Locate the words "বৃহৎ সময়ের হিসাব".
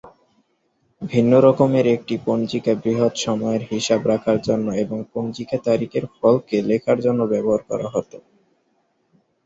2.75-4.01